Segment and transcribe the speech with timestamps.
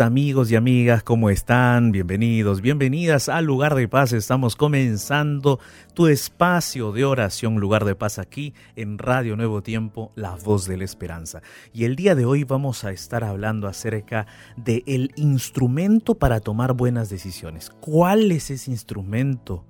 [0.00, 1.92] amigos y amigas, ¿cómo están?
[1.92, 4.12] Bienvenidos, bienvenidas al lugar de paz.
[4.12, 5.58] Estamos comenzando
[5.94, 10.76] tu espacio de oración, lugar de paz aquí en Radio Nuevo Tiempo, la voz de
[10.76, 11.40] la esperanza.
[11.72, 16.74] Y el día de hoy vamos a estar hablando acerca de el instrumento para tomar
[16.74, 17.70] buenas decisiones.
[17.80, 19.64] ¿Cuál es ese instrumento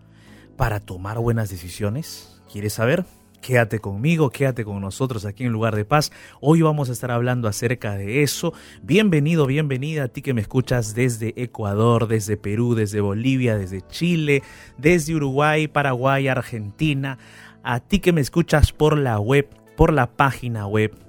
[0.57, 2.41] para tomar buenas decisiones?
[2.51, 3.05] ¿Quieres saber?
[3.47, 6.11] Quédate conmigo, quédate con nosotros aquí en Lugar de Paz.
[6.41, 8.53] Hoy vamos a estar hablando acerca de eso.
[8.83, 14.43] Bienvenido, bienvenida a ti que me escuchas desde Ecuador, desde Perú, desde Bolivia, desde Chile,
[14.79, 17.19] desde Uruguay, Paraguay, Argentina.
[17.63, 21.06] A ti que me escuchas por la web, por la página web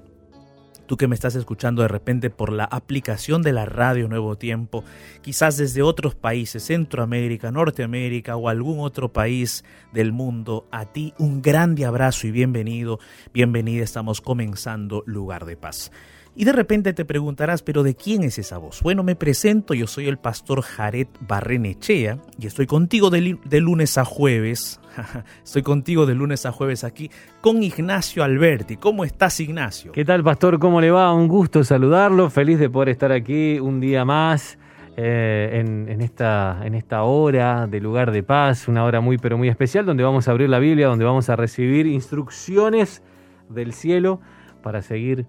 [0.87, 4.83] tú que me estás escuchando de repente por la aplicación de la radio Nuevo Tiempo,
[5.21, 9.63] quizás desde otros países, Centroamérica, Norteamérica o algún otro país
[9.93, 12.99] del mundo, a ti un grande abrazo y bienvenido,
[13.33, 15.91] bienvenida, estamos comenzando Lugar de Paz.
[16.39, 18.83] Y de repente te preguntarás, pero ¿de quién es esa voz?
[18.83, 24.05] Bueno, me presento, yo soy el pastor Jared Barrenechea y estoy contigo de, lunes a
[24.05, 24.79] jueves.
[25.43, 27.09] estoy contigo de lunes a jueves aquí
[27.41, 28.77] con Ignacio Alberti.
[28.77, 29.93] ¿Cómo estás, Ignacio?
[29.93, 30.59] ¿Qué tal, pastor?
[30.59, 31.11] ¿Cómo le va?
[31.11, 32.29] Un gusto saludarlo.
[32.29, 34.59] Feliz de poder estar aquí un día más.
[34.95, 40.03] Eh, en esta hora de lugar de paz, una hora muy pero muy especial donde
[40.03, 43.01] vamos a abrir la Biblia, donde vamos a recibir instrucciones
[43.49, 44.21] del cielo
[44.61, 45.25] para seguir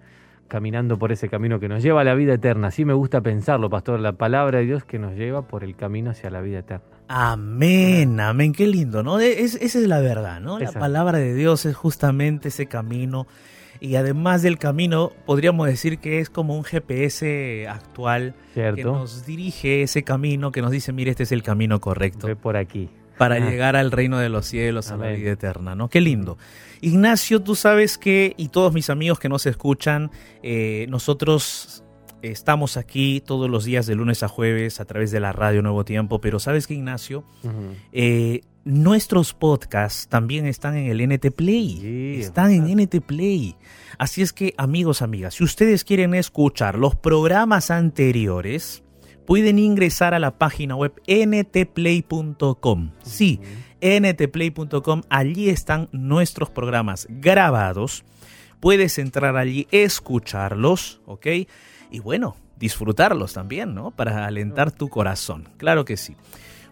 [0.49, 2.69] caminando por ese camino que nos lleva a la vida eterna.
[2.69, 6.11] Así me gusta pensarlo, pastor, la palabra de Dios que nos lleva por el camino
[6.11, 6.85] hacia la vida eterna.
[7.09, 9.19] Amén, amén, qué lindo, ¿no?
[9.21, 10.59] esa es la verdad, ¿no?
[10.59, 13.27] La palabra de Dios es justamente ese camino
[13.81, 19.83] y además del camino podríamos decir que es como un GPS actual que nos dirige
[19.83, 22.27] ese camino, que nos dice, mire, este es el camino correcto.
[22.27, 22.91] Ve por aquí.
[23.19, 25.89] Para llegar al reino de los cielos, a la vida eterna, ¿no?
[25.89, 26.39] Qué lindo.
[26.81, 30.11] Ignacio, tú sabes que, y todos mis amigos que nos escuchan,
[30.43, 31.83] eh, nosotros
[32.23, 35.85] estamos aquí todos los días de lunes a jueves a través de la radio Nuevo
[35.85, 37.25] Tiempo, pero sabes que Ignacio,
[37.93, 43.57] eh, nuestros podcasts también están en el NT Play, están en NT Play.
[43.99, 48.83] Así es que amigos, amigas, si ustedes quieren escuchar los programas anteriores,
[49.29, 52.93] pueden ingresar a la página web ntplay.com.
[53.03, 53.39] Sí,
[53.83, 58.05] ntplay.com, allí están nuestros programas grabados.
[58.59, 61.27] Puedes entrar allí, escucharlos, ¿ok?
[61.91, 63.91] Y bueno, disfrutarlos también, ¿no?
[63.91, 65.47] Para alentar tu corazón.
[65.59, 66.17] Claro que sí.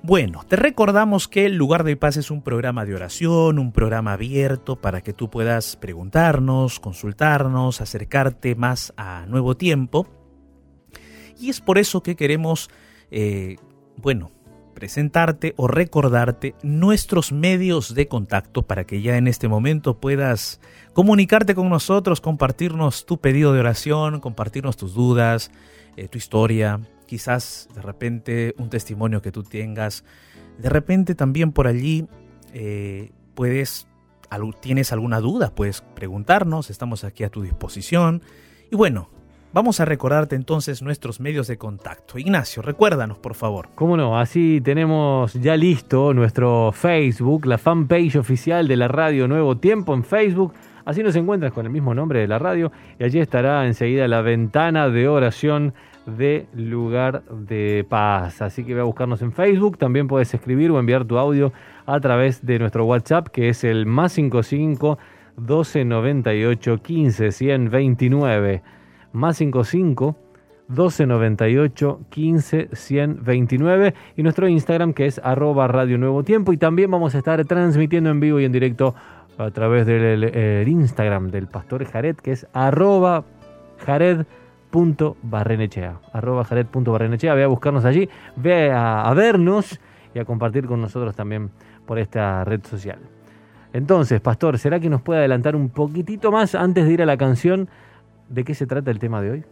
[0.02, 4.14] Bueno, te recordamos que el lugar de paz es un programa de oración, un programa
[4.14, 10.06] abierto para que tú puedas preguntarnos, consultarnos, acercarte más a nuevo tiempo.
[11.38, 12.70] Y es por eso que queremos,
[13.10, 13.56] eh,
[13.96, 14.30] bueno,
[14.76, 20.60] presentarte o recordarte nuestros medios de contacto para que ya en este momento puedas
[20.92, 25.50] comunicarte con nosotros, compartirnos tu pedido de oración, compartirnos tus dudas,
[25.96, 30.04] eh, tu historia, quizás de repente un testimonio que tú tengas.
[30.58, 32.06] De repente también por allí
[32.52, 33.86] eh, puedes,
[34.60, 38.22] tienes alguna duda, puedes preguntarnos, estamos aquí a tu disposición.
[38.70, 39.08] Y bueno,
[39.52, 42.18] Vamos a recordarte entonces nuestros medios de contacto.
[42.18, 43.68] Ignacio, recuérdanos, por favor.
[43.74, 49.56] Cómo no, así tenemos ya listo nuestro Facebook, la fanpage oficial de la radio Nuevo
[49.56, 50.52] Tiempo en Facebook.
[50.84, 54.20] Así nos encuentras con el mismo nombre de la radio y allí estará enseguida la
[54.20, 55.72] ventana de oración
[56.06, 58.42] de lugar de paz.
[58.42, 59.78] Así que ve a buscarnos en Facebook.
[59.78, 61.52] También puedes escribir o enviar tu audio
[61.86, 64.98] a través de nuestro WhatsApp que es el más 55
[65.38, 68.75] 1298 15 129
[69.16, 70.16] más 55
[70.68, 76.52] 1298 15 129 y nuestro Instagram que es arroba Radio Nuevo Tiempo.
[76.52, 78.94] Y también vamos a estar transmitiendo en vivo y en directo
[79.38, 83.24] a través del Instagram del Pastor Jared que es arroba
[83.84, 89.78] jared.barrenechea arroba jared.barrenechea ve a buscarnos allí ve a, a vernos
[90.14, 91.50] y a compartir con nosotros también
[91.84, 92.98] por esta red social.
[93.74, 97.18] Entonces Pastor, ¿será que nos puede adelantar un poquitito más antes de ir a la
[97.18, 97.68] canción
[98.28, 99.44] ¿De qué se trata el tema de hoy?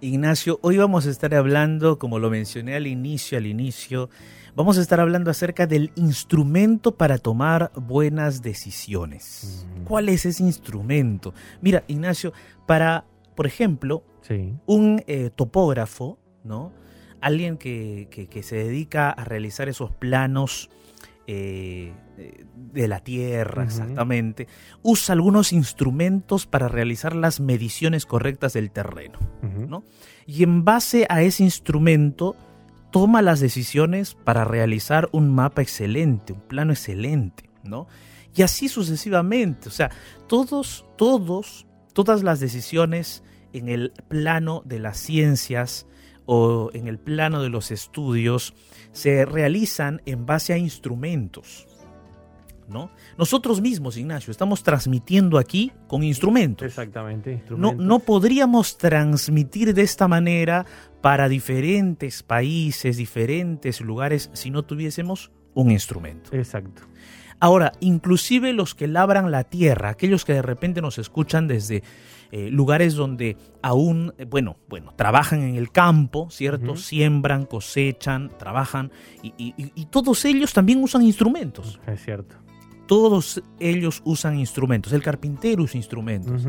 [0.00, 4.10] Ignacio, hoy vamos a estar hablando, como lo mencioné al inicio, al inicio,
[4.56, 9.66] vamos a estar hablando acerca del instrumento para tomar buenas decisiones.
[9.80, 9.84] Mm.
[9.84, 11.34] ¿Cuál es ese instrumento?
[11.60, 12.32] Mira, Ignacio,
[12.66, 13.04] para,
[13.36, 14.02] por ejemplo,
[14.66, 16.72] un eh, topógrafo, ¿no?
[17.20, 20.70] Alguien que, que, se dedica a realizar esos planos
[21.26, 21.92] eh,
[22.72, 24.48] de la Tierra, exactamente,
[24.82, 29.18] usa algunos instrumentos para realizar las mediciones correctas del terreno.
[29.42, 29.84] ¿no?
[30.26, 32.36] Y en base a ese instrumento,
[32.90, 37.50] toma las decisiones para realizar un mapa excelente, un plano excelente.
[37.62, 37.86] ¿no?
[38.34, 39.68] Y así sucesivamente.
[39.68, 39.90] O sea,
[40.26, 43.22] todos, todos, todas las decisiones
[43.52, 45.86] en el plano de las ciencias
[46.26, 48.54] o en el plano de los estudios
[48.92, 51.66] se realizan en base a instrumentos.
[52.68, 52.90] ¿no?
[53.18, 56.66] Nosotros mismos, Ignacio, estamos transmitiendo aquí con instrumentos.
[56.66, 60.64] Exactamente, No, no podríamos transmitir de esta manera
[61.00, 66.34] para diferentes países, diferentes lugares, si no tuviésemos un instrumento.
[66.34, 66.82] Exacto.
[67.40, 71.82] Ahora, inclusive los que labran la tierra, aquellos que de repente nos escuchan desde
[72.34, 76.76] eh, lugares donde aún, eh, bueno, bueno, trabajan en el campo, ¿cierto?
[76.76, 78.90] Siembran, cosechan, trabajan
[79.22, 81.78] y, y, todos ellos también usan instrumentos.
[81.86, 82.36] Es cierto.
[82.88, 84.94] Todos ellos usan instrumentos.
[84.94, 86.46] El carpintero usa instrumentos.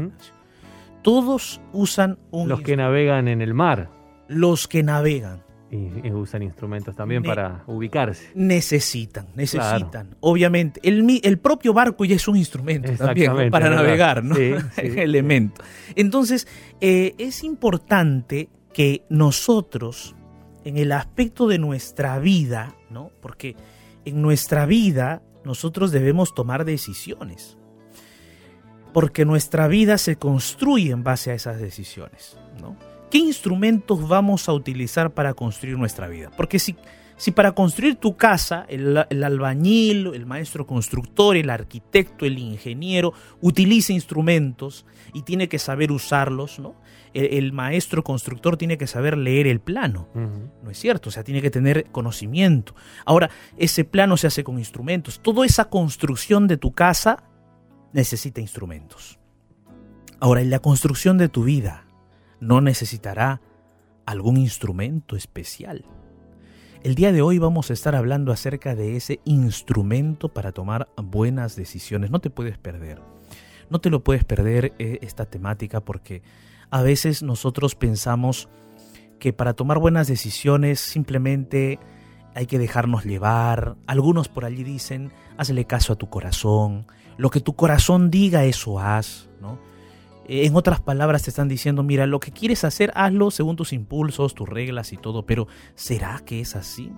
[1.02, 3.90] Todos usan un Los que navegan en el mar.
[4.30, 5.44] Los que navegan.
[5.74, 8.30] Y, usan instrumentos también para ubicarse.
[8.36, 10.16] Necesitan, necesitan.
[10.20, 14.36] Obviamente, el, el, propio barco ya es un instrumento también para navegar, ¿no?
[14.36, 15.64] Sí, Elemento.
[15.96, 16.48] Entonces,
[16.80, 20.16] eh, es importante que nosotros,
[20.64, 23.10] en el aspecto de nuestra vida, ¿no?
[23.20, 23.56] Porque
[24.06, 27.58] en nuestra vida nosotros debemos tomar decisiones.
[28.94, 32.78] Porque nuestra vida se construye en base a esas decisiones, ¿no?
[33.14, 36.32] ¿Qué instrumentos vamos a utilizar para construir nuestra vida?
[36.36, 36.76] Porque si,
[37.16, 43.94] si para construir tu casa el, albañil, el maestro constructor, el arquitecto, el ingeniero utiliza
[43.94, 46.74] instrumentos y tiene que saber usarlos, ¿no?
[47.14, 50.08] El, maestro constructor tiene que saber leer el plano,
[50.64, 51.10] ¿no es cierto?
[51.10, 52.74] O sea, tiene que tener conocimiento.
[53.06, 55.20] Ahora, ese plano se hace con instrumentos.
[55.22, 57.26] Toda esa construcción de tu casa
[57.92, 59.20] necesita instrumentos.
[60.20, 61.83] Ahora, en la construcción de tu vida,
[62.44, 63.42] no necesitará
[64.06, 65.86] algún instrumento especial.
[66.84, 71.56] El día de hoy vamos a estar hablando acerca de ese instrumento para tomar buenas
[71.56, 72.12] decisiones.
[72.12, 73.02] No te puedes perder.
[73.70, 76.22] No te lo puedes perder eh, esta temática porque
[76.70, 78.50] a veces nosotros pensamos
[79.20, 81.80] que para tomar buenas decisiones simplemente
[82.36, 83.78] hay que dejarnos llevar.
[83.88, 86.88] Algunos por allí dicen, hazle caso a tu corazón.
[87.16, 89.30] Lo que tu corazón diga, eso haz.
[89.40, 89.60] ¿no?
[90.28, 93.74] Eh, en otras palabras te están diciendo, mira, lo que quieres hacer, hazlo según tus
[93.74, 96.92] impulsos, tus reglas y todo, pero ¿será que es así?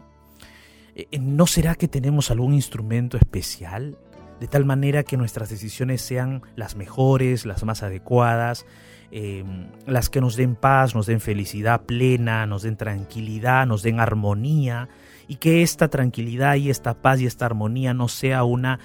[0.96, 3.98] Eh, eh, ¿No será que tenemos algún instrumento especial?
[4.40, 8.66] De tal manera que nuestras decisiones sean las mejores, las más adecuadas,
[9.12, 14.00] em, las que nos den paz, nos den felicidad plena, nos den tranquilidad, nos den
[14.00, 14.90] armonía,
[15.28, 18.80] y que esta tranquilidad y esta paz y esta armonía no sea una,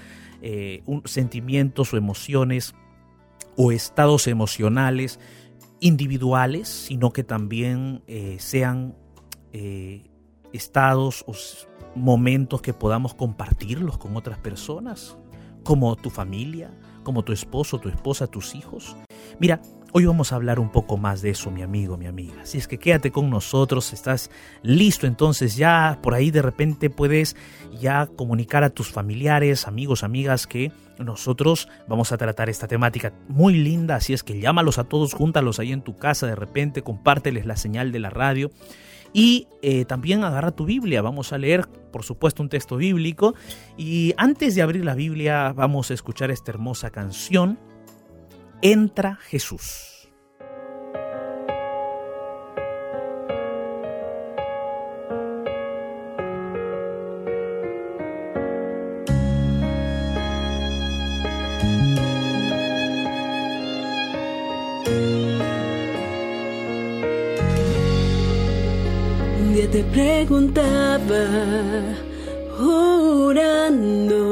[0.87, 2.75] un, sentimientos o emociones
[3.57, 5.19] o estados emocionales
[5.81, 8.95] individuales, sino que también eh, sean
[9.53, 10.11] eh,
[10.53, 11.33] estados o
[11.95, 15.17] momentos que podamos compartirlos con otras personas,
[15.65, 16.71] como tu familia,
[17.03, 18.97] como tu esposo, tu esposa, tus hijos.
[19.39, 19.61] Mira,
[19.93, 22.47] Hoy vamos a hablar un poco más de eso, mi amigo, mi amiga.
[22.47, 24.31] Si es que quédate con nosotros, estás
[24.63, 27.35] listo, entonces ya por ahí de repente puedes
[27.81, 30.71] ya comunicar a tus familiares, amigos, amigas que
[31.01, 35.59] nosotros vamos a tratar esta temática muy linda, así es que llámalos a todos, júntalos
[35.59, 38.53] ahí en tu casa de repente, compárteles la señal de la radio.
[39.13, 43.35] Y eh, también agarra tu Biblia, vamos a leer por supuesto un texto bíblico
[43.77, 47.59] y antes de abrir la Biblia vamos a escuchar esta hermosa canción
[48.63, 49.91] entra Jesús.
[69.71, 71.25] Te preguntaba,
[72.59, 74.30] orando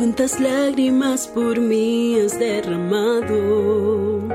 [0.00, 4.26] cuántas lágrimas por mí has derramado,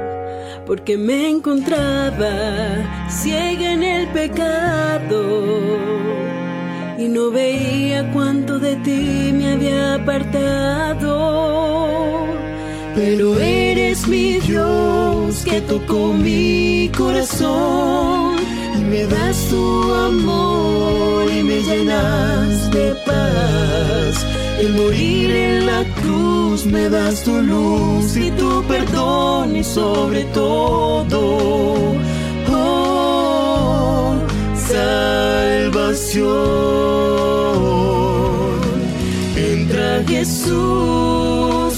[0.68, 5.24] porque me encontraba ciega en el pecado
[7.00, 11.16] y no veía cuánto de ti me había apartado.
[12.94, 18.36] Pero eres mi Dios que tocó mi corazón
[18.80, 24.26] y me das tu amor y me llenas de paz
[24.60, 31.96] el morir en la cruz me das tu luz y tu perdón y sobre todo,
[32.50, 34.16] oh,
[34.56, 36.26] salvación.
[39.36, 41.75] Entra Jesús,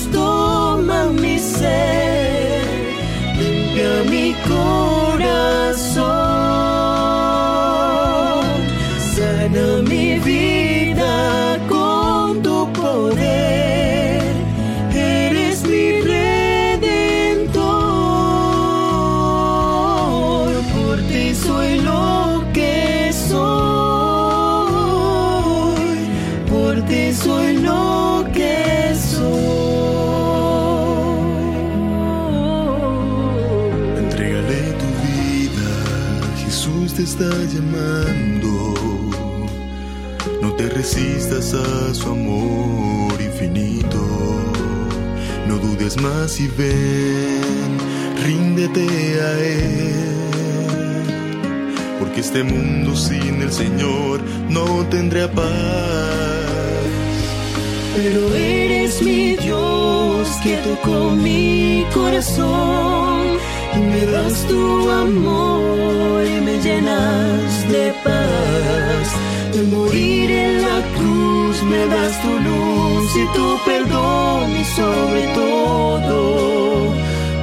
[71.90, 76.20] das tu luz y tu perdón y sobre todo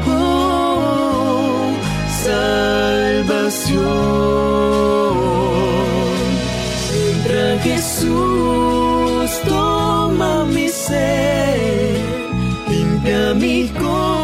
[0.06, 1.72] oh,
[2.22, 3.74] salvación.
[7.08, 11.98] Entra Jesús, toma mi ser,
[12.68, 14.23] limpia mi corazón,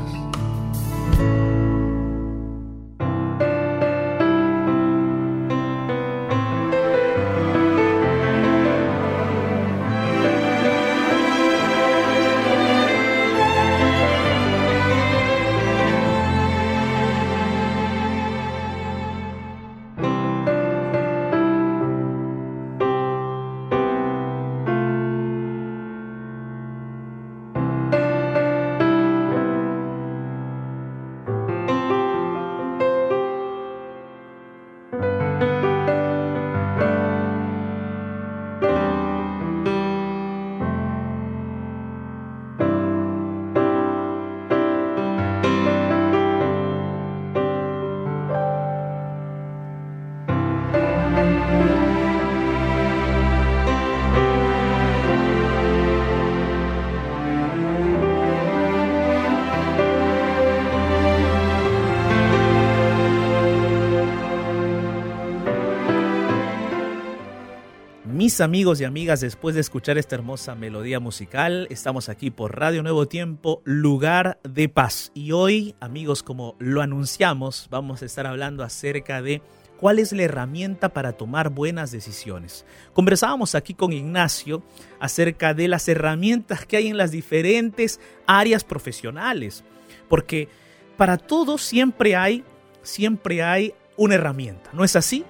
[68.21, 72.83] Mis amigos y amigas, después de escuchar esta hermosa melodía musical, estamos aquí por Radio
[72.83, 75.11] Nuevo Tiempo, lugar de paz.
[75.15, 79.41] Y hoy, amigos, como lo anunciamos, vamos a estar hablando acerca de
[79.79, 82.63] cuál es la herramienta para tomar buenas decisiones.
[82.93, 84.61] Conversábamos aquí con Ignacio
[84.99, 89.63] acerca de las herramientas que hay en las diferentes áreas profesionales,
[90.07, 90.47] porque
[90.95, 92.43] para todo siempre hay,
[92.83, 95.25] siempre hay una herramienta, ¿no es así?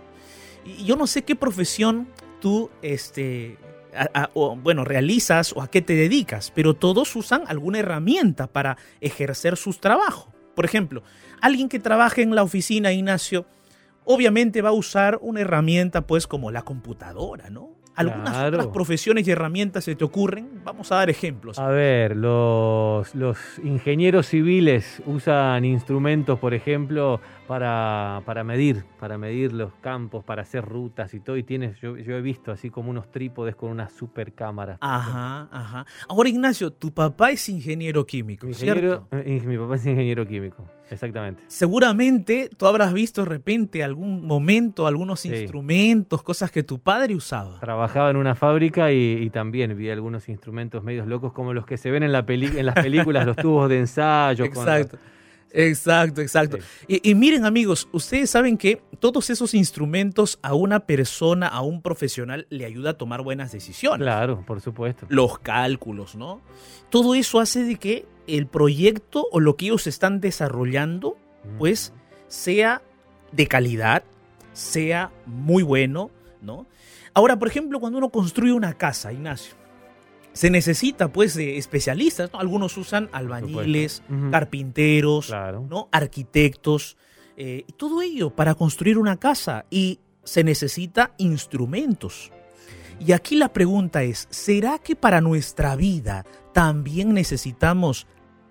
[0.66, 2.10] Y yo no sé qué profesión
[2.42, 3.58] tú, este,
[3.96, 8.48] a- a- o, bueno, realizas o a qué te dedicas, pero todos usan alguna herramienta
[8.48, 10.34] para ejercer sus trabajos.
[10.56, 11.04] Por ejemplo,
[11.42, 13.46] alguien que trabaje en la oficina, Ignacio,
[14.04, 17.70] obviamente va a usar una herramienta, pues, como la computadora, ¿no?
[17.94, 18.48] ¿Algunas Claro.
[18.58, 20.62] otras profesiones y herramientas se te ocurren?
[20.64, 21.60] Vamos a dar ejemplos.
[21.60, 29.52] A ver, los, los ingenieros civiles usan instrumentos, por ejemplo, para, para medir, para medir
[29.52, 31.38] los campos, para hacer rutas y todo.
[31.38, 34.78] Y tienes, yo, yo he visto así como unos trípodes con unas super cámaras.
[34.82, 35.86] Ajá, ajá.
[36.08, 39.08] Ahora, Ignacio, tu papá es ingeniero químico, Mi, ¿cierto?
[39.12, 41.44] ingeniero- eh, mi papá es ingeniero químico, exactamente.
[41.48, 45.30] Seguramente tú habrás visto de repente algún momento, algunos Sí.
[45.30, 47.60] instrumentos, cosas que tu padre usaba.
[47.60, 51.78] Trabajaba en una fábrica y, y también vi algunos instrumentos medios locos como los que
[51.78, 54.46] se ven en, la peli- en las películas, los tubos de ensayo.
[54.52, 54.66] con-
[55.54, 56.22] Exacto.
[56.22, 61.82] Exacto, y miren amigos, ustedes saben que todos esos instrumentos a una persona, a un
[61.82, 64.06] profesional, le ayuda a tomar buenas decisiones.
[64.06, 65.06] Claro, por supuesto.
[65.10, 66.42] Los cálculos, ¿no?
[66.90, 71.18] Todo eso hace de que el proyecto o lo que ellos están desarrollando,
[71.58, 71.94] pues,
[72.28, 72.82] sea
[73.32, 74.04] de calidad,
[74.54, 76.68] sea muy bueno, ¿no?
[77.14, 79.56] Ahora, por ejemplo, cuando uno construye una casa, Ignacio,
[80.34, 82.40] se necesita pues de especialistas, ¿no?
[82.40, 85.66] Algunos usan albañiles, carpinteros, Claro.
[85.70, 85.90] ¿no?
[85.92, 86.98] arquitectos,
[87.38, 92.32] eh, y todo ello para construir una casa y se necesita instrumentos.
[93.00, 98.06] Y aquí la pregunta es, ¿será que para nuestra vida también necesitamos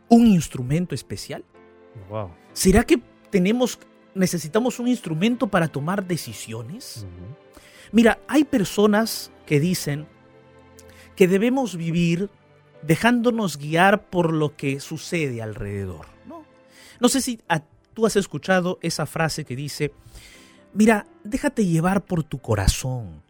[0.09, 1.45] un instrumento especial?
[2.09, 2.31] Wow.
[2.53, 3.79] ¿Será que tenemos
[4.15, 7.07] necesitamos un instrumento para tomar decisiones?
[7.93, 10.07] Mira, hay personas que dicen
[11.21, 12.31] que debemos vivir
[12.81, 16.07] dejándonos guiar por lo que sucede alrededor.
[16.27, 16.45] No,
[16.99, 17.63] no sé si a-
[17.93, 19.93] tú has escuchado esa frase que dice,
[20.73, 23.23] mira, déjate llevar por tu corazón.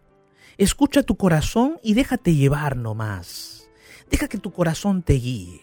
[0.56, 3.68] Escucha tu corazón y déjate llevar nomás.
[4.09, 5.61] Deja que tu corazón te guíe.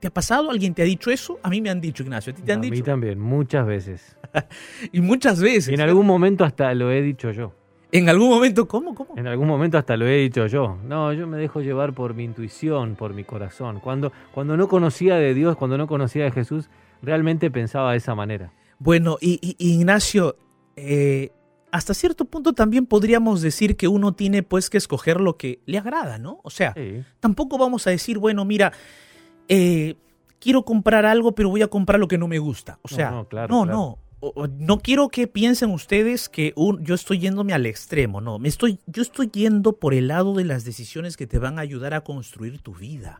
[0.00, 0.50] ¿Te ha pasado?
[0.50, 1.38] ¿Alguien te ha dicho eso?
[1.42, 2.32] A mí me han dicho, Ignacio.
[2.32, 2.84] ¿A ti te han a mí dicho?
[2.84, 4.16] también, muchas veces.
[4.90, 5.68] Y muchas veces.
[5.68, 7.52] Y en algún momento hasta lo he dicho yo.
[7.90, 8.94] En algún momento, ¿cómo?
[8.94, 9.14] ¿Cómo?
[9.16, 10.76] En algún momento hasta lo he dicho yo.
[10.84, 13.80] No, yo me dejo llevar por mi intuición, por mi corazón.
[13.80, 16.68] Cuando, cuando no conocía de Dios, cuando no conocía de Jesús,
[17.02, 18.52] realmente pensaba de esa manera.
[18.78, 20.36] Bueno, y, Ignacio,
[20.76, 21.30] eh,
[21.72, 25.78] hasta cierto punto también podríamos decir que uno tiene pues que escoger lo que le
[25.78, 26.40] agrada, ¿no?
[26.44, 27.02] O sea, Sí.
[27.20, 28.72] tampoco vamos a decir, bueno, mira,
[29.48, 29.96] eh,
[30.40, 32.78] quiero comprar algo, pero voy a comprar lo que no me gusta.
[32.82, 33.78] O No, sea, no, claro, no, claro.
[33.78, 33.98] no.
[34.58, 38.80] No quiero que piensen ustedes que un- yo estoy yéndome al extremo, no, me estoy,
[38.86, 42.02] yo estoy yendo por el lado de las decisiones que te van a ayudar a
[42.02, 43.16] construir tu vida.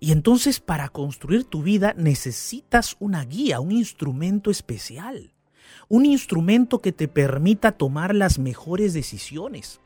[0.00, 5.34] Y entonces para construir tu vida necesitas una guía, un instrumento especial,
[5.88, 9.80] un instrumento que te permita tomar las mejores decisiones,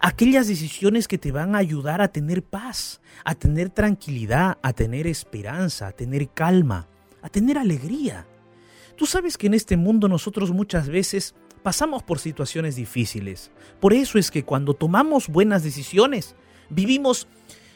[0.00, 5.06] aquellas decisiones que te van a ayudar a tener paz, a tener tranquilidad, a tener
[5.06, 6.88] esperanza, a tener calma,
[7.22, 8.26] a tener alegría.
[9.00, 13.50] Tú sabes que en este mundo nosotros muchas veces pasamos por situaciones difíciles.
[13.80, 16.36] Por eso es que cuando tomamos buenas decisiones,
[16.68, 17.26] vivimos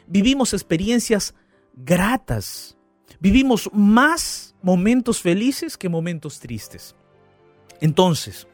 [0.07, 1.35] vivimos experiencias
[1.75, 2.77] gratas.
[3.21, 6.95] Vivimos más momentos felices que momentos tristes.
[7.81, 8.47] Entonces,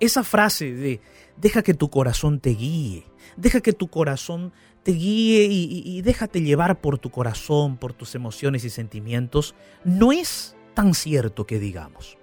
[0.00, 1.00] esa frase de
[1.36, 3.04] deja que tu corazón te guíe,
[3.36, 7.92] deja que tu corazón te guíe y, y- y déjate llevar por tu corazón, por
[7.92, 12.16] tus emociones y sentimientos, no es tan cierto que digamos.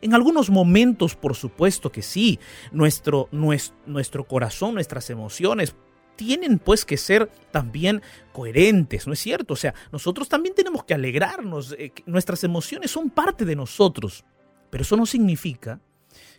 [0.00, 2.38] En algunos momentos, por supuesto que sí,
[2.70, 5.74] nuestro, nues- nuestro corazón, nuestras emociones
[6.16, 9.54] tienen pues que ser también coherentes, ¿no es cierto?
[9.54, 14.24] O sea, nosotros también tenemos que alegrarnos, que nuestras emociones son parte de nosotros,
[14.70, 15.80] pero eso no significa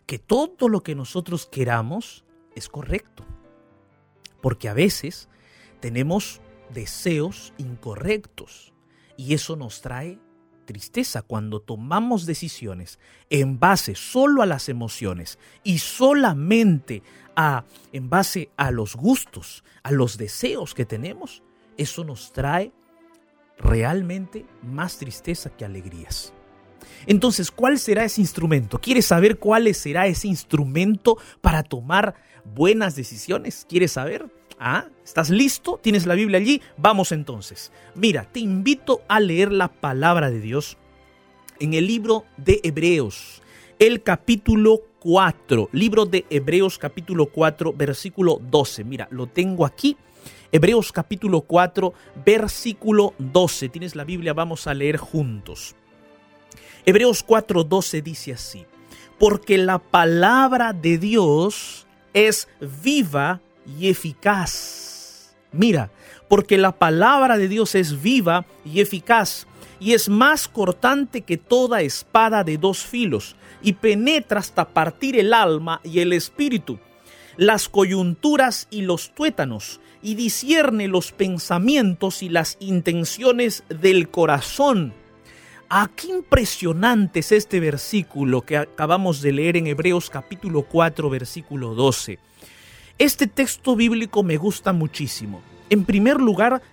[0.05, 3.23] que todo lo que nosotros queramos es correcto,
[4.41, 5.29] porque a veces
[5.79, 6.41] tenemos
[6.73, 8.73] deseos incorrectos
[9.15, 10.19] y eso nos trae
[10.67, 12.99] tristeza cuando tomamos decisiones
[13.31, 17.01] en base solo a las emociones y solamente
[17.35, 21.41] a en base a los gustos, a los deseos que tenemos,
[21.77, 22.71] eso nos trae
[23.57, 26.33] realmente más tristeza que alegrías.
[27.07, 28.79] Entonces, ¿cuál será ese instrumento?
[28.79, 33.65] ¿Quieres saber cuál será ese instrumento para tomar buenas decisiones?
[33.67, 34.29] ¿Quieres saber?
[34.59, 34.85] ¿Ah?
[35.03, 35.79] ¿Estás listo?
[35.81, 36.61] ¿Tienes la Biblia allí?
[36.77, 37.71] Vamos entonces.
[37.95, 40.77] Mira, te invito a leer la palabra de Dios
[41.59, 43.41] en el libro de Hebreos,
[43.79, 48.83] el capítulo 4, libro de Hebreos capítulo 4, versículo 12.
[48.83, 49.95] Mira, lo tengo aquí.
[50.51, 51.93] Hebreos capítulo 4,
[52.25, 53.69] versículo 12.
[53.69, 54.33] ¿Tienes la Biblia?
[54.33, 55.75] Vamos a leer juntos.
[56.87, 58.65] Hebreos 4:12 dice así,
[59.19, 62.47] porque la palabra de Dios es
[62.81, 65.35] viva y eficaz.
[65.51, 65.91] Mira,
[66.27, 69.47] porque la palabra de Dios es viva y eficaz
[69.79, 75.33] y es más cortante que toda espada de dos filos y penetra hasta partir el
[75.33, 76.79] alma y el espíritu,
[77.37, 84.93] las coyunturas y los tuétanos y discierne los pensamientos y las intenciones del corazón.
[85.69, 91.75] Ah, qué impresionante es este versículo que acabamos de leer en Hebreos capítulo 4, versículo
[91.75, 92.19] 12.
[92.99, 95.41] Este texto bíblico me gusta muchísimo.
[95.69, 96.63] En primer lugar,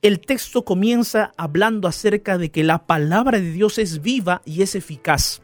[0.00, 4.74] el texto comienza hablando acerca de que la palabra de Dios es viva y es
[4.74, 5.42] eficaz.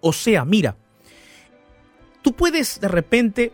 [0.00, 0.76] O sea, mira,
[2.22, 3.52] tú puedes de repente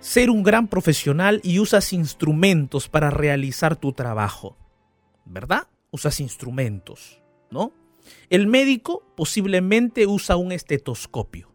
[0.00, 4.58] ser un gran profesional y usas instrumentos para realizar tu trabajo,
[5.24, 5.68] ¿verdad?
[5.90, 7.72] Usas instrumentos, ¿no?
[8.28, 11.54] El médico posiblemente usa un estetoscopio,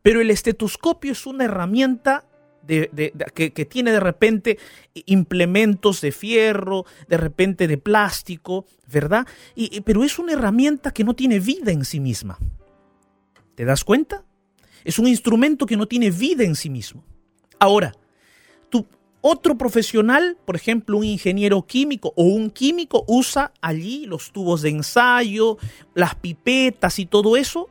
[0.00, 2.27] pero el estetoscopio es una herramienta
[2.68, 4.58] que, tiene de repente
[5.06, 9.26] implementos de fierro, de repente de plástico, ¿verdad?
[9.54, 12.38] Y, pero es una herramienta que no tiene vida en sí misma.
[13.54, 14.24] ¿Te das cuenta?
[14.84, 17.02] Es un instrumento que no tiene vida en sí mismo.
[17.58, 17.94] Ahora,
[18.68, 18.86] tú
[19.20, 24.70] otro profesional, por ejemplo, un ingeniero químico o un químico, usa allí los tubos de
[24.70, 25.58] ensayo,
[25.94, 27.68] las pipetas y todo eso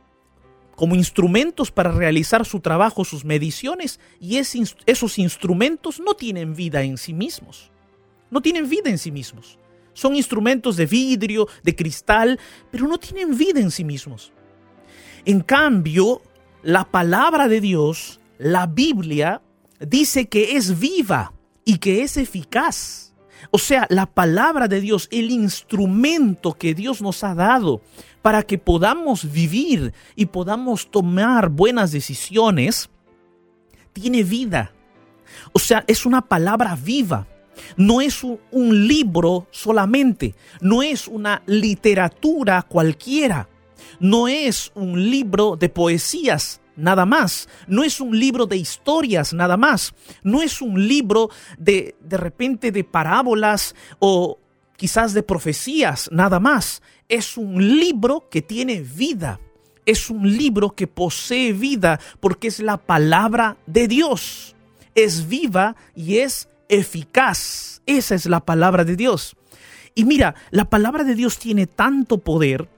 [0.78, 6.98] como instrumentos para realizar su trabajo, sus mediciones, y esos instrumentos no tienen vida en
[6.98, 7.72] sí mismos.
[8.30, 9.58] No tienen vida en sí mismos.
[9.92, 12.38] Son instrumentos de vidrio, de cristal,
[12.70, 14.32] pero no tienen vida en sí mismos.
[15.24, 16.22] En cambio,
[16.62, 19.42] la palabra de Dios, la Biblia,
[19.80, 21.32] dice que es viva
[21.64, 23.16] y que es eficaz.
[23.50, 27.82] O sea, la palabra de Dios, el instrumento que Dios nos ha dado
[28.28, 32.90] para que podamos vivir y podamos tomar buenas decisiones,
[33.94, 34.70] tiene vida.
[35.54, 37.26] O sea, es una palabra viva.
[37.78, 43.48] No es un, libro solamente, no es una literatura cualquiera,
[43.98, 49.56] no es un libro de poesías nada más, no es un libro de historias nada
[49.56, 54.38] más, no es un libro de de repente de parábolas o
[54.78, 59.40] quizás de profecías nada más, es un libro que tiene vida,
[59.84, 64.54] es un libro que posee vida porque es la palabra de Dios,
[64.94, 67.82] es viva y es eficaz.
[67.86, 69.34] Esa es la palabra de Dios.
[69.94, 72.68] Y mira, la palabra de Dios tiene tanto poder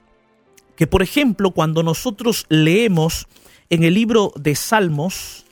[0.77, 3.27] que, por ejemplo, cuando nosotros leemos
[3.69, 5.45] en el libro de Salmos,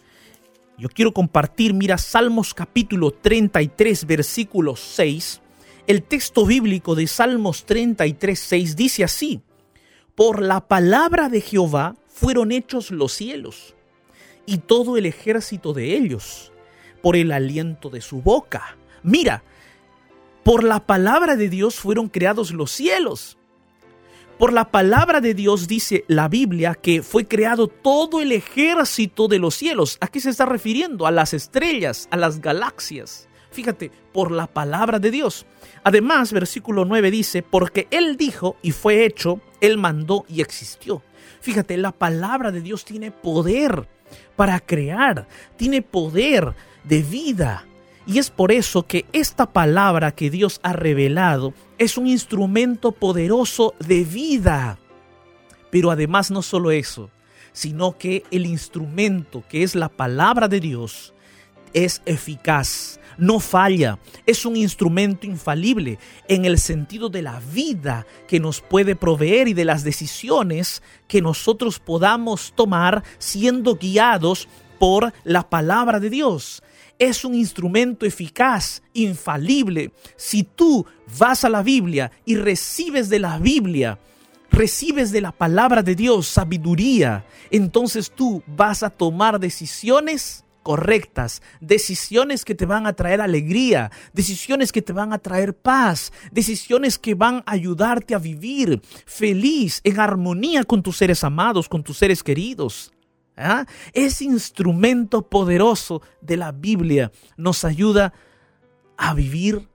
[0.78, 5.42] yo quiero compartir, mira, Salmos capítulo 33, versículo 6,
[5.88, 9.40] el texto bíblico de Salmos 33, 6 dice así,
[10.14, 13.74] por la palabra de Jehová fueron hechos los cielos
[14.44, 16.52] y todo el ejército de ellos
[17.02, 18.76] por el aliento de su boca.
[19.02, 19.42] Mira,
[20.44, 23.38] por la palabra de Dios fueron creados los cielos.
[24.38, 29.38] Por la palabra de Dios dice la Biblia que fue creado todo el ejército de
[29.38, 29.96] los cielos.
[30.02, 31.06] ¿A qué se está refiriendo?
[31.06, 33.27] A las estrellas, a las galaxias.
[33.50, 35.46] Fíjate, por la palabra de Dios.
[35.84, 41.02] Además, versículo 9 dice, porque Él dijo y fue hecho, Él mandó y existió.
[41.40, 43.88] Fíjate, la palabra de Dios tiene poder
[44.36, 47.64] para crear, tiene poder de vida.
[48.06, 53.74] Y es por eso que esta palabra que Dios ha revelado es un instrumento poderoso
[53.86, 54.78] de vida.
[55.70, 57.10] Pero además no solo eso,
[57.52, 61.12] sino que el instrumento que es la palabra de Dios
[61.74, 68.40] es eficaz, no falla, es un instrumento infalible en el sentido de la vida que
[68.40, 75.50] nos puede proveer y de las decisiones que nosotros podamos tomar siendo guiados por la
[75.50, 76.62] palabra de Dios
[76.98, 79.92] es un instrumento eficaz, infalible.
[80.16, 80.84] Si tú
[81.18, 83.98] vas a la Biblia y recibes de la Biblia,
[84.50, 92.44] recibes de la palabra de Dios sabiduría, entonces tú vas a tomar decisiones correctas, decisiones
[92.44, 97.14] que te van a traer alegría, decisiones que te van a traer paz, decisiones que
[97.14, 102.22] van a ayudarte a vivir feliz, en armonía con tus seres amados, con tus seres
[102.22, 102.92] queridos.
[103.34, 103.64] ¿Ah?
[103.94, 108.12] Ese instrumento poderoso de la Biblia nos ayuda
[108.98, 109.66] a vivir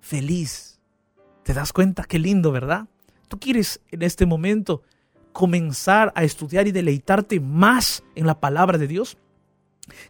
[0.00, 0.80] feliz.
[1.44, 2.02] ¿Te das cuenta?
[2.02, 2.88] Qué lindo, ¿verdad?
[3.28, 4.82] Tú quieres en este momento
[5.32, 9.16] comenzar a estudiar y deleitarte más en la palabra de Dios.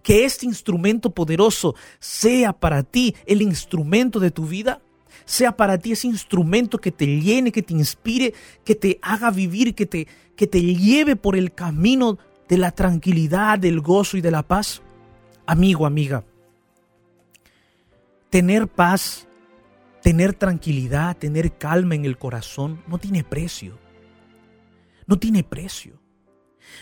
[0.03, 4.81] Que este instrumento poderoso sea para ti el instrumento de tu vida
[5.25, 9.75] sea para ti ese instrumento que te llene, que te inspire, que te haga vivir,
[9.75, 14.31] que te, que te lleve por el camino de la tranquilidad, del gozo y de
[14.31, 14.83] la paz?
[15.47, 16.25] Amigo, amiga,
[18.31, 19.27] tener paz,
[20.03, 23.79] tener tranquilidad, tener calma en el corazón no tiene precio.
[25.07, 26.02] No tiene precio.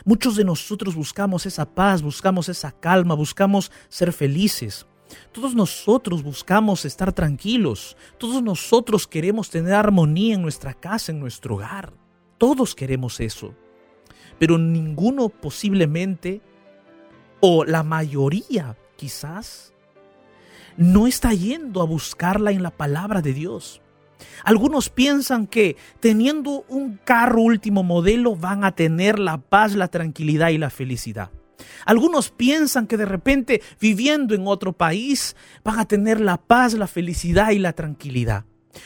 [0.05, 4.87] Muchos de nosotros buscamos esa paz, buscamos esa calma, buscamos ser felices.
[5.33, 7.97] Todos nosotros buscamos estar tranquilos.
[8.19, 11.93] Todos nosotros queremos tener armonía en nuestra casa, en nuestro hogar.
[12.39, 13.55] Todos queremos eso
[14.41, 16.41] pero ninguno posiblemente,
[17.41, 19.75] o la mayoría quizás,
[20.79, 23.83] no está yendo a buscarla en la palabra de Dios.
[24.45, 30.51] Algunos piensan que teniendo un carro último modelo van a tener la paz, la tranquilidad
[30.51, 31.31] y la felicidad.
[31.85, 36.87] Algunos piensan que de repente viviendo en otro país van a tener la paz, la
[36.87, 38.45] felicidad y la tranquilidad.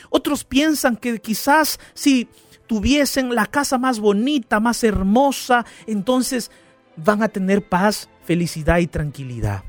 [0.09, 2.27] Otros piensan que quizás si
[2.67, 6.51] tuviesen la casa más bonita, más hermosa, entonces
[6.97, 9.63] van a tener paz, felicidad y tranquilidad.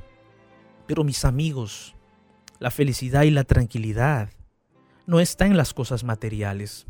[0.87, 1.95] Pero mis amigos,
[2.59, 4.31] la felicidad y la tranquilidad
[5.07, 6.87] no está en las cosas materiales.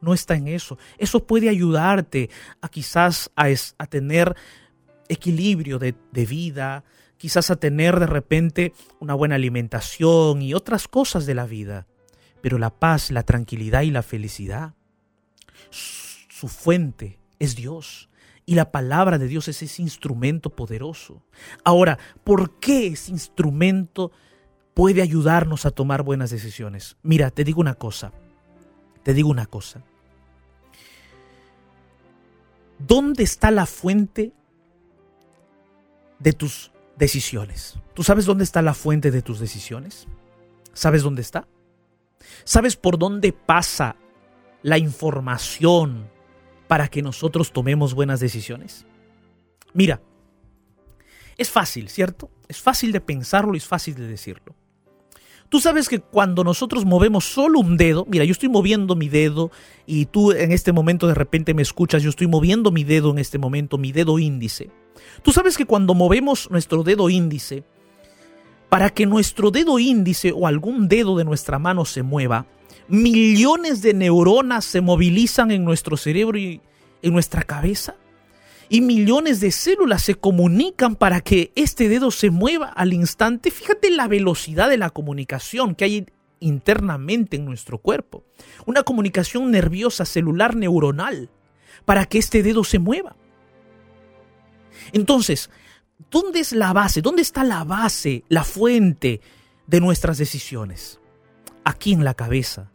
[0.00, 0.78] No está en eso.
[0.98, 3.46] Eso puede ayudarte a quizás a,
[3.78, 4.34] a tener
[5.08, 5.94] equilibrio de
[6.26, 6.84] vida,
[7.20, 11.86] quizás a tener de repente una buena alimentación y otras cosas de la vida.
[12.40, 14.72] Pero la paz, la tranquilidad y la felicidad,
[15.68, 18.08] su fuente es Dios.
[18.46, 21.22] Y la palabra de Dios es ese instrumento poderoso.
[21.62, 24.12] Ahora, ¿por qué ese instrumento
[24.74, 26.96] puede ayudarnos a tomar buenas decisiones?
[27.02, 28.12] Mira, te digo una cosa.
[29.02, 29.82] Te digo una cosa.
[32.78, 34.32] ¿Dónde está la fuente
[36.20, 37.76] de tus decisiones.
[37.94, 40.06] ¿Tú sabes dónde está la fuente de tus decisiones?
[40.72, 41.48] ¿Sabes dónde está?
[42.44, 43.96] ¿Sabes por dónde pasa
[44.62, 46.08] la información
[46.68, 48.84] para que nosotros tomemos buenas decisiones?
[49.72, 50.00] Mira,
[51.36, 52.30] es fácil, ¿cierto?
[52.50, 54.56] Es fácil de pensarlo y es fácil de decirlo.
[55.48, 59.52] Tú sabes que cuando nosotros movemos solo un dedo, mira, yo estoy moviendo mi dedo
[59.86, 63.18] y tú en este momento de repente me escuchas, yo estoy moviendo mi dedo en
[63.18, 64.68] este momento, mi dedo índice.
[65.22, 67.62] Tú sabes que cuando movemos nuestro dedo índice,
[68.68, 72.46] para que nuestro dedo índice o algún dedo de nuestra mano se mueva,
[72.88, 76.60] millones de neuronas se movilizan en nuestro cerebro y
[77.00, 77.94] en nuestra cabeza
[78.72, 83.50] y millones de células se comunican para que este dedo se mueva al instante.
[83.50, 86.06] Fíjate la velocidad de la comunicación que hay
[86.38, 88.22] internamente en nuestro cuerpo.
[88.66, 91.30] Una comunicación nerviosa, celular, neuronal,
[91.84, 93.16] para que este dedo se mueva.
[94.92, 95.50] Entonces,
[96.08, 97.02] ¿dónde es la base?
[97.02, 99.20] ¿Dónde está la base, la fuente
[99.66, 101.00] de nuestras decisiones?
[101.64, 102.70] Aquí en la cabeza,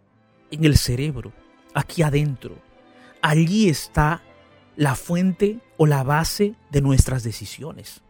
[0.51, 1.31] en el cerebro,
[1.73, 2.59] aquí adentro.
[3.21, 4.21] Allí está
[4.75, 8.03] la fuente o la base de nuestras decisiones.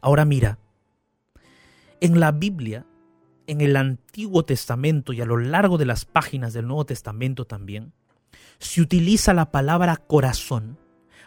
[0.00, 0.58] Ahora mira,
[2.00, 2.86] en la Biblia,
[3.46, 7.92] en el Antiguo Testamento y a lo largo de las páginas del Nuevo Testamento también,
[8.58, 10.78] se utiliza la palabra corazón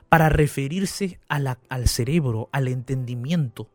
[0.10, 3.70] para referirse al cerebro, al entendimiento,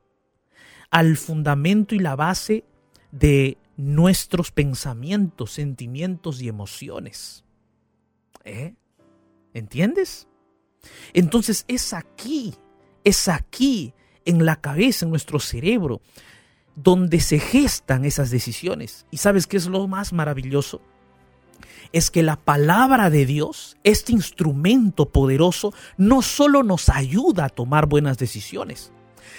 [0.91, 2.65] al fundamento y la base
[3.11, 7.45] de nuestros pensamientos, sentimientos y emociones.
[8.45, 8.75] ¿Eh?
[9.53, 10.29] ¿Entiendes?
[11.13, 12.55] Entonces es aquí,
[13.05, 16.03] es aquí, en la cabeza, en nuestro cerebro,
[16.77, 19.07] donde se gestan esas decisiones.
[19.11, 20.83] ¿Y sabes qué es lo más maravilloso?
[21.93, 27.87] Es que la palabra de Dios, este instrumento poderoso, no solo nos ayuda a tomar
[27.87, 28.93] buenas decisiones,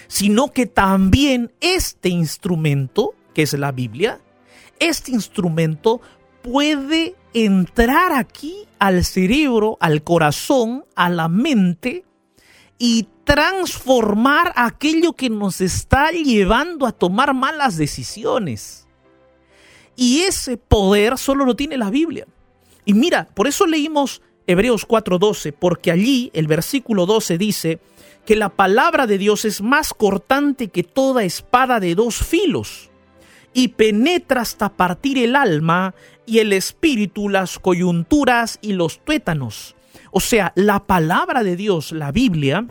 [0.08, 4.19] sino que también este instrumento, que es la Biblia,
[4.80, 6.02] este instrumento
[6.41, 12.06] puede entrar aquí al cerebro, al corazón, a la mente
[12.78, 18.88] y transformar aquello que nos está llevando a tomar malas decisiones.
[19.96, 22.26] Y ese poder solo lo tiene la Biblia.
[22.86, 27.80] Y mira, por eso leímos Hebreos 4:12, porque allí el versículo 12 dice
[28.26, 32.89] que la palabra de Dios es más cortante que toda espada de dos filos
[33.54, 35.94] y penetra hasta partir el alma
[36.30, 39.76] y el espíritu, las coyunturas y los tuétanos.
[40.12, 42.68] O sea, la palabra de Dios, la Biblia,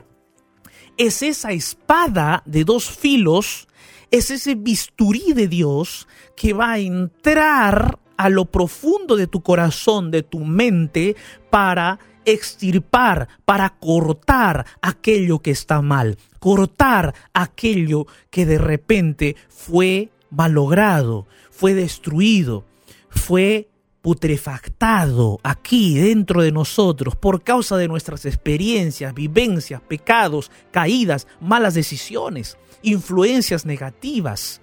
[0.97, 3.67] es esa espada de dos filos,
[4.13, 10.13] es ese bisturí de Dios que va a entrar a lo profundo de tu corazón,
[10.13, 11.17] de tu mente,
[11.51, 21.27] para extirpar, para cortar aquello que está mal, cortar aquello que de repente fue malogrado,
[21.51, 22.68] fue destruido,
[23.11, 23.69] fue
[24.03, 32.57] putrefactado aquí dentro de nosotros por causa de nuestras experiencias, vivencias, pecados, caídas, malas decisiones,
[32.83, 34.61] influencias negativas.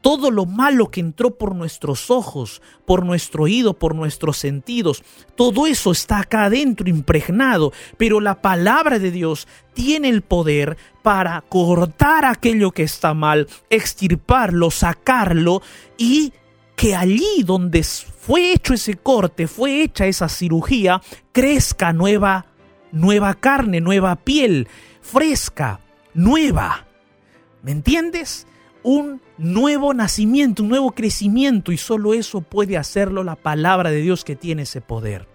[0.00, 5.02] Todo lo malo que entró por nuestros ojos, por nuestro oído, por nuestros sentidos,
[5.34, 11.38] todo eso está acá adentro impregnado, pero la palabra de Dios tiene el poder para
[11.42, 15.60] cortar aquello que está mal, extirparlo, sacarlo
[15.98, 16.32] y
[16.80, 22.46] que allí donde fue hecho ese corte, fue hecha esa cirugía, crezca nueva
[22.92, 24.68] nueva carne, nueva piel,
[25.00, 25.80] fresca,
[26.14, 26.86] nueva.
[27.62, 28.46] ¿Me entiendes?
[28.82, 34.24] Un nuevo nacimiento, un nuevo crecimiento y solo eso puede hacerlo la palabra de Dios
[34.24, 35.28] que tiene ese poder.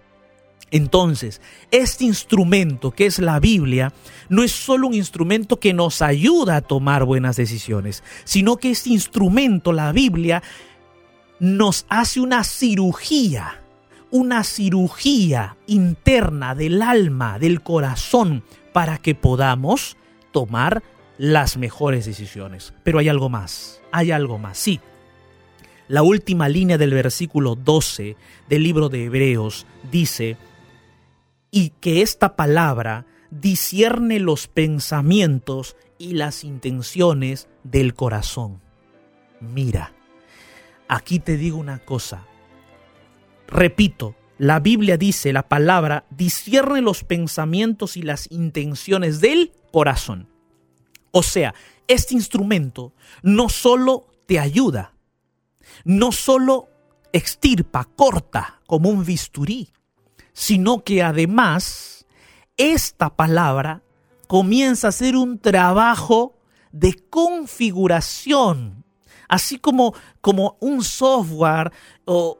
[0.72, 3.92] Entonces, este instrumento que es la Biblia
[4.28, 8.90] no es solo un instrumento que nos ayuda a tomar buenas decisiones, sino que este
[8.90, 10.42] instrumento, la Biblia,
[11.38, 13.62] nos hace una cirugía,
[14.10, 19.96] una cirugía interna del alma, del corazón, para que podamos
[20.32, 20.82] tomar
[21.18, 22.74] las mejores decisiones.
[22.84, 24.80] Pero hay algo más, hay algo más, sí.
[25.88, 28.16] La última línea del versículo 12
[28.48, 30.36] del libro de Hebreos dice,
[31.50, 38.60] y que esta palabra discierne los pensamientos y las intenciones del corazón.
[39.40, 39.95] Mira,
[40.88, 42.26] aquí te digo una cosa.
[43.48, 50.28] Repito, la Biblia dice, la palabra, discierne los pensamientos y las intenciones del corazón.
[51.10, 51.54] O sea,
[51.88, 54.92] este instrumento no solo te ayuda,
[55.84, 56.68] no solo
[57.12, 59.72] extirpa, corta como un bisturí,
[60.32, 62.06] sino que además
[62.58, 63.82] esta palabra
[64.26, 66.36] comienza a ser un trabajo
[66.72, 68.75] de configuración,
[69.28, 71.72] así como, como un software
[72.04, 72.38] o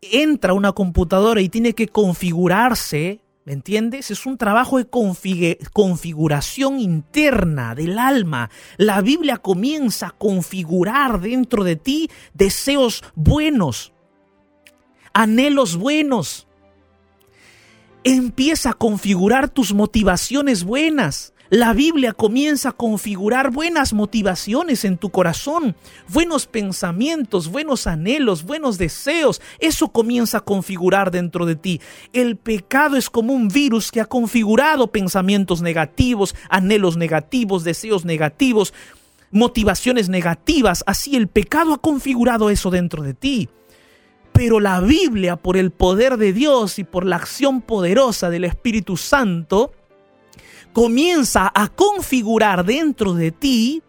[0.00, 4.10] entra a una computadora y tiene que configurarse, ¿me entiendes?
[4.10, 4.88] Es un trabajo de
[5.72, 8.50] configuración interna del alma.
[8.76, 13.92] La Biblia comienza a configurar dentro de ti deseos buenos,
[15.12, 16.46] anhelos buenos.
[18.04, 21.33] Empieza a configurar tus motivaciones buenas.
[21.54, 25.76] La Biblia comienza a configurar buenas motivaciones en tu corazón,
[26.08, 29.40] buenos pensamientos, buenos anhelos, buenos deseos.
[29.60, 31.80] Eso comienza a configurar dentro de ti.
[32.12, 38.74] El pecado es como un virus que ha configurado pensamientos negativos, anhelos negativos, deseos negativos,
[39.30, 40.82] motivaciones negativas.
[40.88, 43.48] Así el pecado ha configurado eso dentro de ti.
[44.32, 48.96] Pero la Biblia, por el poder de Dios y por la acción poderosa del Espíritu
[48.96, 49.70] Santo,
[50.74, 53.82] comienza a configurar dentro de ti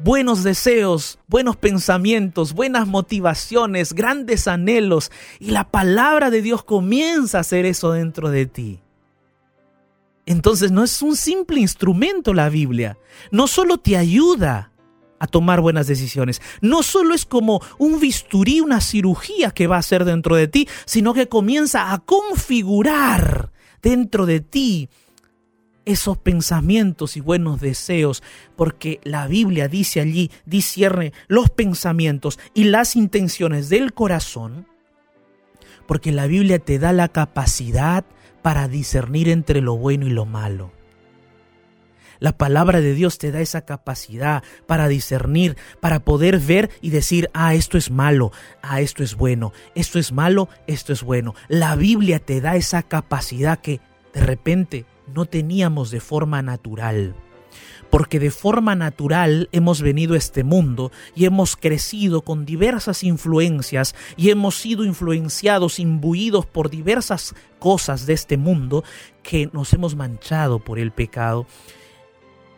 [0.00, 5.10] buenos deseos, buenos pensamientos, buenas motivaciones, grandes anhelos.
[5.38, 8.80] Y la palabra de Dios comienza a hacer eso dentro de ti.
[10.26, 12.98] Entonces no es un simple instrumento la Biblia.
[13.30, 14.72] No solo te ayuda
[15.20, 16.42] a tomar buenas decisiones.
[16.60, 20.68] No solo es como un bisturí, una cirugía que va a hacer dentro de ti,
[20.84, 23.50] sino que comienza a configurar
[23.82, 24.90] dentro de ti
[25.88, 28.22] esos pensamientos y buenos deseos,
[28.56, 34.66] porque la Biblia dice allí, discierne los pensamientos y las intenciones del corazón,
[35.86, 38.04] porque la Biblia te da la capacidad
[38.42, 40.72] para discernir entre lo bueno y lo malo.
[42.20, 47.30] La palabra de Dios te da esa capacidad para discernir, para poder ver y decir,
[47.32, 51.34] ah, esto es malo, ah, esto es bueno, esto es malo, esto es bueno.
[51.48, 53.80] La Biblia te da esa capacidad que
[54.12, 57.14] de repente no teníamos de forma natural.
[57.90, 63.94] Porque de forma natural hemos venido a este mundo y hemos crecido con diversas influencias
[64.16, 68.84] y hemos sido influenciados, imbuidos por diversas cosas de este mundo
[69.22, 71.46] que nos hemos manchado por el pecado.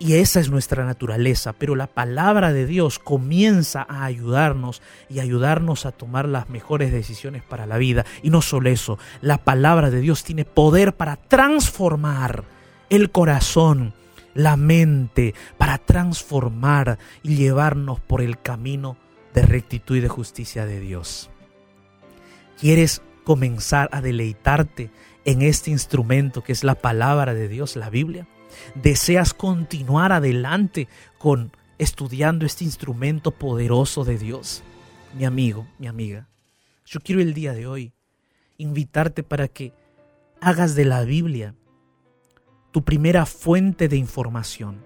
[0.02, 5.84] Y esa es nuestra naturaleza, pero la palabra de Dios comienza a ayudarnos y ayudarnos
[5.84, 8.06] a tomar las mejores decisiones para la vida.
[8.22, 12.44] Y no solo eso, la palabra de Dios tiene poder para transformar
[12.88, 13.92] el corazón,
[14.32, 18.96] la mente, para transformar y llevarnos por el camino
[19.34, 21.28] de rectitud y de justicia de Dios.
[22.58, 24.90] ¿Quieres comenzar a deleitarte
[25.26, 28.26] en este instrumento que es la palabra de Dios, la Biblia?
[28.74, 34.62] Deseas continuar adelante con estudiando este instrumento poderoso de Dios,
[35.16, 36.28] mi amigo, mi amiga,
[36.84, 37.92] yo quiero el día de hoy
[38.58, 39.72] invitarte para que
[40.40, 41.54] hagas de la Biblia
[42.70, 44.84] tu primera fuente de información,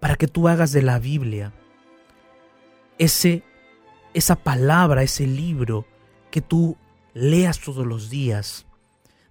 [0.00, 1.52] para que tú hagas de la Biblia
[2.98, 3.42] ese,
[4.12, 5.86] esa palabra, ese libro
[6.30, 6.76] que tú
[7.14, 8.66] leas todos los días,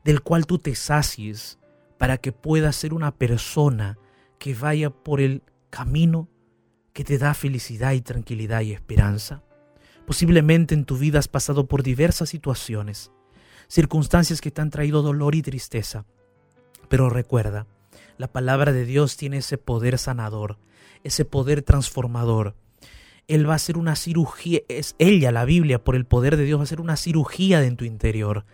[0.03, 1.58] del cual tú te sacies,
[1.99, 3.99] para que puedas ser una persona
[4.39, 6.29] que vaya por el camino
[6.93, 9.43] que te da felicidad y tranquilidad y esperanza.
[10.07, 13.11] Posiblemente en tu vida has pasado por diversas situaciones,
[13.67, 16.05] circunstancias que te han traído dolor y tristeza.
[16.87, 17.67] Pero recuerda,
[18.17, 20.57] la palabra de Dios tiene ese poder sanador,
[21.03, 22.55] ese poder transformador.
[23.27, 26.59] Él va a hacer una cirugía, es ella, la Biblia, por el poder de Dios,
[26.59, 28.45] va a hacer una cirugía en tu interior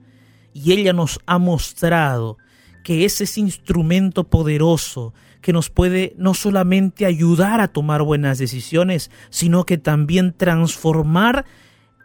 [0.53, 2.36] y ella nos ha mostrado
[2.82, 9.09] que es ese instrumento poderoso que nos puede no solamente ayudar a tomar buenas decisiones,
[9.30, 11.44] sino que también transformar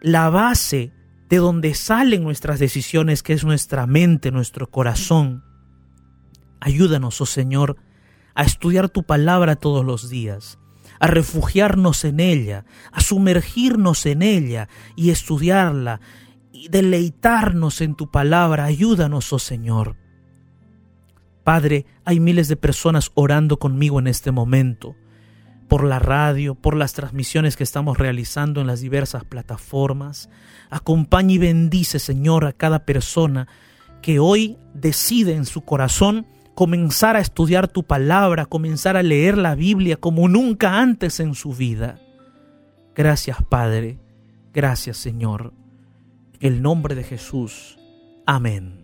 [0.02, 0.94] la base
[1.32, 5.46] de donde salen nuestras decisiones, que es nuestra mente, nuestro corazón.
[6.60, 7.78] Ayúdanos, oh Señor,
[8.36, 10.60] a estudiar tu palabra todos los días,
[11.00, 14.68] a refugiarnos en ella, a sumergirnos en ella
[14.98, 16.02] y estudiarla
[16.52, 18.66] y deleitarnos en tu palabra.
[18.66, 19.96] Ayúdanos, oh Señor.
[21.46, 24.98] Padre, hay miles de personas orando conmigo en este momento
[25.72, 30.30] por la radio, por las transmisiones que estamos realizando en las diversas plataformas.
[30.70, 33.48] Acompaña y bendice, Señor, a cada persona
[34.02, 39.56] que hoy decide en su corazón comenzar a estudiar tu palabra, comenzar a leer la
[39.56, 42.02] Biblia como nunca antes en su vida.
[42.94, 43.98] Gracias, Padre.
[44.54, 45.54] Gracias, Señor.
[46.42, 47.80] En el nombre de Jesús.
[48.26, 48.81] Amén.